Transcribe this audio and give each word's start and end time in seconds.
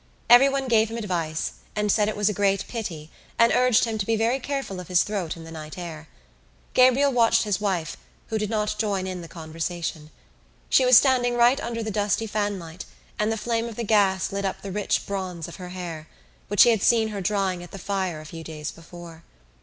Everyone 0.31 0.67
gave 0.67 0.89
him 0.89 0.97
advice 0.97 1.51
and 1.75 1.91
said 1.91 2.09
it 2.09 2.17
was 2.17 2.27
a 2.27 2.33
great 2.33 2.67
pity 2.67 3.11
and 3.37 3.51
urged 3.53 3.83
him 3.85 3.99
to 3.99 4.05
be 4.07 4.15
very 4.15 4.39
careful 4.39 4.79
of 4.79 4.87
his 4.87 5.03
throat 5.03 5.37
in 5.37 5.43
the 5.43 5.51
night 5.51 5.77
air. 5.77 6.07
Gabriel 6.73 7.11
watched 7.11 7.43
his 7.43 7.61
wife, 7.61 7.97
who 8.29 8.39
did 8.39 8.49
not 8.49 8.75
join 8.79 9.05
in 9.05 9.21
the 9.21 9.27
conversation. 9.27 10.09
She 10.71 10.85
was 10.85 10.97
standing 10.97 11.35
right 11.35 11.61
under 11.61 11.83
the 11.83 11.91
dusty 11.91 12.25
fanlight 12.25 12.85
and 13.19 13.31
the 13.31 13.37
flame 13.37 13.69
of 13.69 13.75
the 13.75 13.83
gas 13.83 14.31
lit 14.31 14.43
up 14.43 14.63
the 14.63 14.71
rich 14.71 15.05
bronze 15.05 15.47
of 15.47 15.57
her 15.57 15.69
hair, 15.69 16.07
which 16.47 16.63
he 16.63 16.71
had 16.71 16.81
seen 16.81 17.09
her 17.09 17.21
drying 17.21 17.61
at 17.61 17.69
the 17.69 17.77
fire 17.77 18.19
a 18.19 18.25
few 18.25 18.43
days 18.43 18.71
before. 18.71 19.21